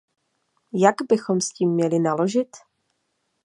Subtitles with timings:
[0.73, 2.49] Jak bychom s tím měli naložit?